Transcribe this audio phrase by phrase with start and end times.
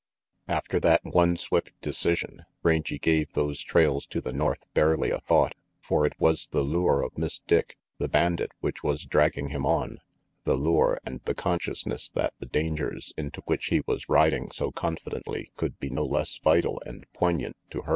[0.47, 5.53] After that one swift decision, Rangy gave those trails to the north barely a thought;
[5.79, 9.99] for it was the lure of Miss Dick, the bandit, which was dragging him on,
[10.43, 15.51] the lure and the consciousness that the dangers into which he was riding so confidently
[15.55, 17.89] could be no less vital and poignant to her.